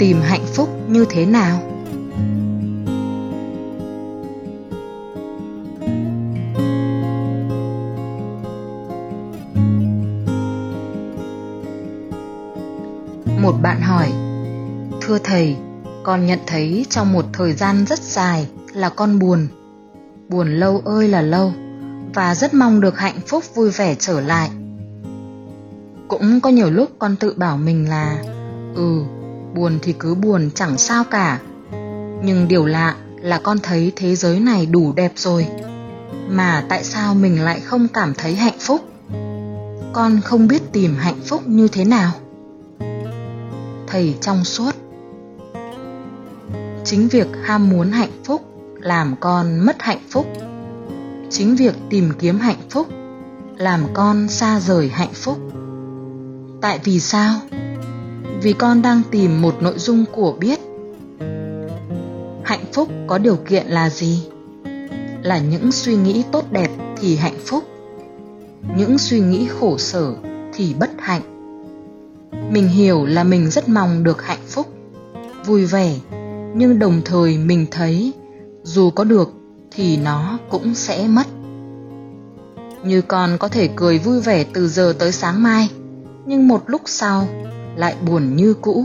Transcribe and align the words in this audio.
tìm 0.00 0.20
hạnh 0.22 0.44
phúc 0.54 0.68
như 0.88 1.04
thế 1.10 1.26
nào? 1.26 1.60
Một 13.42 13.52
bạn 13.62 13.80
hỏi, 13.80 14.12
thưa 15.00 15.18
thầy, 15.24 15.56
con 16.02 16.26
nhận 16.26 16.38
thấy 16.46 16.86
trong 16.90 17.12
một 17.12 17.24
thời 17.32 17.52
gian 17.52 17.84
rất 17.86 17.98
dài 17.98 18.48
là 18.72 18.88
con 18.88 19.18
buồn. 19.18 19.48
Buồn 20.28 20.56
lâu 20.56 20.82
ơi 20.84 21.08
là 21.08 21.22
lâu, 21.22 21.52
và 22.14 22.34
rất 22.34 22.54
mong 22.54 22.80
được 22.80 22.98
hạnh 22.98 23.20
phúc 23.26 23.44
vui 23.54 23.70
vẻ 23.70 23.94
trở 23.98 24.20
lại. 24.20 24.50
Cũng 26.08 26.40
có 26.40 26.50
nhiều 26.50 26.70
lúc 26.70 26.90
con 26.98 27.16
tự 27.16 27.34
bảo 27.36 27.56
mình 27.56 27.88
là 27.88 28.22
ừ 28.74 29.02
buồn 29.54 29.78
thì 29.82 29.92
cứ 29.92 30.14
buồn, 30.14 30.50
chẳng 30.54 30.78
sao 30.78 31.04
cả. 31.04 31.40
Nhưng 32.22 32.48
điều 32.48 32.66
lạ 32.66 32.96
là 33.22 33.40
con 33.42 33.58
thấy 33.62 33.92
thế 33.96 34.16
giới 34.16 34.40
này 34.40 34.66
đủ 34.66 34.92
đẹp 34.92 35.12
rồi. 35.16 35.46
Mà 36.28 36.64
tại 36.68 36.84
sao 36.84 37.14
mình 37.14 37.42
lại 37.42 37.60
không 37.60 37.88
cảm 37.88 38.14
thấy 38.14 38.34
hạnh 38.34 38.58
phúc? 38.60 38.80
Con 39.92 40.20
không 40.24 40.48
biết 40.48 40.72
tìm 40.72 40.96
hạnh 40.96 41.20
phúc 41.26 41.42
như 41.46 41.68
thế 41.68 41.84
nào. 41.84 42.12
Thầy 43.86 44.14
trong 44.20 44.44
suốt. 44.44 44.74
Chính 46.84 47.08
việc 47.08 47.28
ham 47.42 47.70
muốn 47.70 47.90
hạnh 47.90 48.22
phúc 48.24 48.42
làm 48.80 49.14
con 49.20 49.66
mất 49.66 49.76
hạnh 49.78 50.00
phúc. 50.10 50.26
Chính 51.30 51.56
việc 51.56 51.74
tìm 51.90 52.12
kiếm 52.18 52.38
hạnh 52.38 52.60
phúc 52.70 52.86
làm 53.56 53.80
con 53.94 54.28
xa 54.28 54.60
rời 54.60 54.88
hạnh 54.88 55.12
phúc. 55.14 55.38
Tại 56.60 56.80
vì 56.84 57.00
sao? 57.00 57.40
Vì 58.42 58.52
con 58.52 58.82
đang 58.82 59.02
tìm 59.10 59.42
một 59.42 59.54
nội 59.60 59.74
dung 59.76 60.04
của 60.12 60.32
biết. 60.40 60.60
Hạnh 62.44 62.64
phúc 62.72 62.88
có 63.06 63.18
điều 63.18 63.36
kiện 63.36 63.66
là 63.66 63.90
gì? 63.90 64.22
Là 65.22 65.38
những 65.38 65.72
suy 65.72 65.96
nghĩ 65.96 66.24
tốt 66.32 66.44
đẹp 66.50 66.70
thì 67.00 67.16
hạnh 67.16 67.38
phúc. 67.46 67.64
Những 68.76 68.98
suy 68.98 69.20
nghĩ 69.20 69.48
khổ 69.60 69.78
sở 69.78 70.14
thì 70.54 70.74
bất 70.80 70.90
hạnh. 70.98 71.22
Mình 72.50 72.68
hiểu 72.68 73.06
là 73.06 73.24
mình 73.24 73.50
rất 73.50 73.68
mong 73.68 74.04
được 74.04 74.22
hạnh 74.22 74.46
phúc, 74.48 74.66
vui 75.46 75.64
vẻ, 75.64 75.94
nhưng 76.54 76.78
đồng 76.78 77.00
thời 77.04 77.38
mình 77.38 77.66
thấy 77.70 78.12
dù 78.62 78.90
có 78.90 79.04
được 79.04 79.32
thì 79.70 79.96
nó 79.96 80.38
cũng 80.50 80.74
sẽ 80.74 81.08
mất. 81.08 81.26
Như 82.84 83.02
con 83.02 83.38
có 83.38 83.48
thể 83.48 83.68
cười 83.76 83.98
vui 83.98 84.20
vẻ 84.20 84.44
từ 84.54 84.68
giờ 84.68 84.94
tới 84.98 85.12
sáng 85.12 85.42
mai, 85.42 85.68
nhưng 86.26 86.48
một 86.48 86.62
lúc 86.66 86.82
sau 86.84 87.28
lại 87.76 87.96
buồn 88.06 88.36
như 88.36 88.54
cũ. 88.54 88.84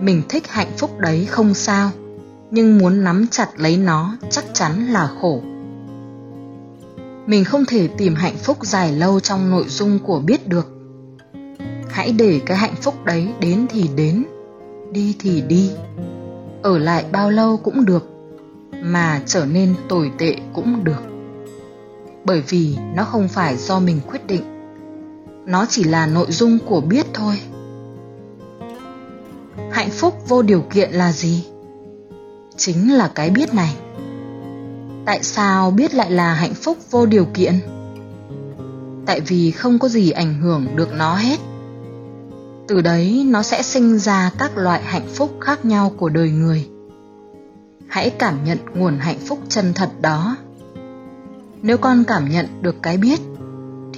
Mình 0.00 0.22
thích 0.28 0.48
hạnh 0.48 0.70
phúc 0.76 0.98
đấy 0.98 1.26
không 1.26 1.54
sao, 1.54 1.90
nhưng 2.50 2.78
muốn 2.78 3.04
nắm 3.04 3.26
chặt 3.30 3.48
lấy 3.56 3.76
nó 3.76 4.16
chắc 4.30 4.44
chắn 4.52 4.86
là 4.86 5.10
khổ. 5.20 5.40
Mình 7.26 7.44
không 7.44 7.64
thể 7.64 7.88
tìm 7.88 8.14
hạnh 8.14 8.36
phúc 8.36 8.58
dài 8.62 8.92
lâu 8.92 9.20
trong 9.20 9.50
nội 9.50 9.64
dung 9.68 9.98
của 9.98 10.20
biết 10.20 10.48
được. 10.48 10.66
Hãy 11.88 12.12
để 12.12 12.40
cái 12.46 12.56
hạnh 12.56 12.74
phúc 12.82 12.94
đấy 13.04 13.28
đến 13.40 13.66
thì 13.70 13.88
đến, 13.96 14.24
đi 14.90 15.16
thì 15.20 15.40
đi. 15.40 15.70
Ở 16.62 16.78
lại 16.78 17.04
bao 17.12 17.30
lâu 17.30 17.56
cũng 17.56 17.84
được, 17.84 18.10
mà 18.82 19.22
trở 19.26 19.46
nên 19.46 19.74
tồi 19.88 20.10
tệ 20.18 20.36
cũng 20.54 20.84
được. 20.84 21.02
Bởi 22.24 22.42
vì 22.48 22.76
nó 22.94 23.04
không 23.04 23.28
phải 23.28 23.56
do 23.56 23.80
mình 23.80 24.00
quyết 24.10 24.26
định 24.26 24.57
nó 25.48 25.66
chỉ 25.68 25.84
là 25.84 26.06
nội 26.06 26.26
dung 26.30 26.58
của 26.66 26.80
biết 26.80 27.06
thôi. 27.14 27.40
Hạnh 29.70 29.90
phúc 29.90 30.14
vô 30.28 30.42
điều 30.42 30.60
kiện 30.60 30.90
là 30.90 31.12
gì? 31.12 31.46
Chính 32.56 32.94
là 32.94 33.10
cái 33.14 33.30
biết 33.30 33.54
này. 33.54 33.76
Tại 35.06 35.22
sao 35.22 35.70
biết 35.70 35.94
lại 35.94 36.10
là 36.10 36.34
hạnh 36.34 36.54
phúc 36.54 36.78
vô 36.90 37.06
điều 37.06 37.24
kiện? 37.24 37.60
Tại 39.06 39.20
vì 39.20 39.50
không 39.50 39.78
có 39.78 39.88
gì 39.88 40.10
ảnh 40.10 40.40
hưởng 40.40 40.66
được 40.76 40.88
nó 40.92 41.16
hết. 41.16 41.38
Từ 42.68 42.80
đấy, 42.80 43.26
nó 43.28 43.42
sẽ 43.42 43.62
sinh 43.62 43.98
ra 43.98 44.30
các 44.38 44.58
loại 44.58 44.82
hạnh 44.84 45.08
phúc 45.14 45.36
khác 45.40 45.64
nhau 45.64 45.92
của 45.96 46.08
đời 46.08 46.30
người. 46.30 46.68
Hãy 47.88 48.10
cảm 48.10 48.44
nhận 48.44 48.58
nguồn 48.74 48.98
hạnh 48.98 49.18
phúc 49.26 49.38
chân 49.48 49.72
thật 49.74 49.90
đó. 50.00 50.36
Nếu 51.62 51.78
con 51.78 52.04
cảm 52.04 52.28
nhận 52.28 52.46
được 52.62 52.76
cái 52.82 52.96
biết 52.96 53.20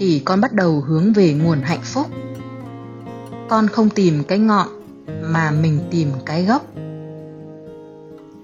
thì 0.01 0.23
con 0.25 0.41
bắt 0.41 0.53
đầu 0.53 0.81
hướng 0.81 1.13
về 1.13 1.35
nguồn 1.35 1.61
hạnh 1.61 1.83
phúc. 1.83 2.07
Con 3.49 3.69
không 3.69 3.91
tìm 3.91 4.25
cái 4.25 4.39
ngọn, 4.39 4.69
mà 5.23 5.51
mình 5.51 5.81
tìm 5.91 6.09
cái 6.27 6.45
gốc. 6.45 6.67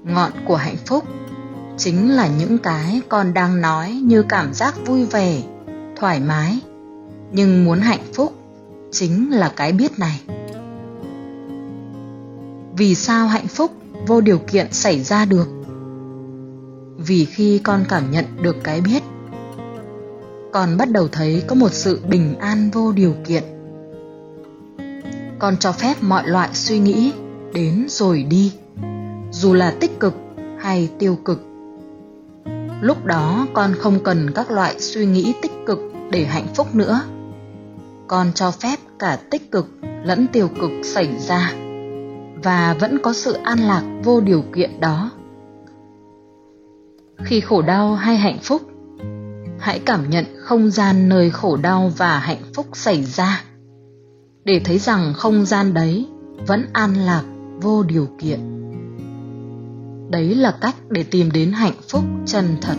Ngọn 0.05 0.33
của 0.47 0.57
hạnh 0.57 0.77
phúc 0.87 1.05
chính 1.77 2.13
là 2.13 2.29
những 2.39 2.59
cái 2.59 3.01
con 3.09 3.35
đang 3.35 3.61
nói 3.61 3.91
như 3.91 4.23
cảm 4.23 4.55
giác 4.55 4.87
vui 4.87 5.07
vẻ, 5.07 5.43
thoải 5.97 6.21
mái. 6.21 6.59
Nhưng 7.33 7.65
muốn 7.65 7.81
hạnh 7.81 8.05
phúc 8.15 8.35
chính 8.93 9.31
là 9.31 9.53
cái 9.57 9.73
biết 9.73 9.99
này. 9.99 10.21
Vì 12.77 12.95
sao 12.95 13.27
hạnh 13.27 13.49
phúc 13.49 13.71
vô 14.07 14.21
điều 14.21 14.39
kiện 14.39 14.73
xảy 14.73 15.03
ra 15.03 15.25
được? 15.25 15.49
Vì 16.97 17.25
khi 17.25 17.59
con 17.59 17.85
cảm 17.89 18.11
nhận 18.11 18.25
được 18.43 18.57
cái 18.65 18.81
biết 18.81 19.03
con 20.57 20.77
bắt 20.77 20.91
đầu 20.91 21.09
thấy 21.13 21.43
có 21.47 21.55
một 21.55 21.73
sự 21.73 22.01
bình 22.09 22.35
an 22.39 22.71
vô 22.73 22.93
điều 22.93 23.15
kiện. 23.27 23.43
Con 25.39 25.57
cho 25.57 25.73
phép 25.73 25.95
mọi 26.01 26.29
loại 26.29 26.49
suy 26.53 26.79
nghĩ 26.79 27.13
đến 27.55 27.87
rồi 27.89 28.23
đi, 28.23 28.53
dù 29.31 29.53
là 29.53 29.75
tích 29.81 30.01
cực 30.01 30.15
hay 30.59 30.91
tiêu 30.99 31.19
cực. 31.25 31.41
Lúc 32.81 33.05
đó 33.05 33.47
con 33.53 33.75
không 33.79 33.99
cần 34.05 34.31
các 34.35 34.51
loại 34.51 34.81
suy 34.81 35.07
nghĩ 35.07 35.35
tích 35.43 35.53
cực 35.67 35.79
để 36.11 36.25
hạnh 36.25 36.47
phúc 36.55 36.75
nữa. 36.75 37.01
Con 38.07 38.33
cho 38.35 38.51
phép 38.51 38.77
cả 38.99 39.19
tích 39.31 39.51
cực 39.51 39.67
lẫn 40.05 40.27
tiêu 40.33 40.49
cực 40.61 40.71
xảy 40.85 41.19
ra, 41.19 41.55
và 42.45 42.77
vẫn 42.81 42.99
có 43.03 43.13
sự 43.13 43.33
an 43.33 43.59
lạc 43.59 43.83
vô 44.05 44.21
điều 44.21 44.45
kiện 44.55 44.81
đó. 44.81 45.11
Khi 47.25 47.41
khổ 47.41 47.63
đau 47.63 47.95
hay 47.95 48.17
hạnh 48.17 48.39
phúc 48.43 48.63
hãy 49.59 49.79
cảm 49.79 50.11
nhận 50.11 50.25
không 50.39 50.71
gian 50.71 51.09
nơi 51.09 51.31
khổ 51.31 51.57
đau 51.57 51.93
và 51.97 52.19
hạnh 52.19 52.43
phúc 52.55 52.67
xảy 52.73 53.05
ra. 53.05 53.45
Để 54.45 54.61
thấy 54.65 54.79
rằng 54.79 55.15
không 55.15 55.47
gian 55.47 55.75
đấy 55.75 56.07
vẫn 56.47 56.67
an 56.73 56.95
lạc, 56.95 57.23
vô 57.61 57.83
điều 57.83 58.09
kiện. 58.19 58.41
Đấy 60.11 60.35
là 60.35 60.59
cách 60.61 60.75
để 60.91 61.03
tìm 61.03 61.31
đến 61.31 61.53
hạnh 61.53 61.77
phúc 61.89 62.05
chân 62.27 62.57
thật. 62.61 62.77